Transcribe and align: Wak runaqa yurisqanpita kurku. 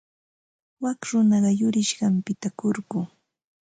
Wak 0.83 0.99
runaqa 1.11 1.51
yurisqanpita 1.59 2.47
kurku. 2.59 2.99